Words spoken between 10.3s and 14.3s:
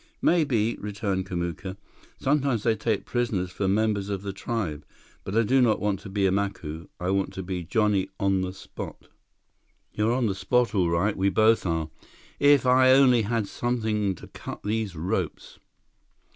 spot all right. We both are. If I only had something to